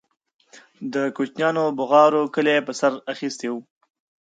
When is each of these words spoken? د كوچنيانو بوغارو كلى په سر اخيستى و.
د 0.93 0.95
كوچنيانو 1.15 1.63
بوغارو 1.77 2.21
كلى 2.35 2.55
په 2.67 2.71
سر 2.79 2.93
اخيستى 3.13 3.47
و. 3.51 3.55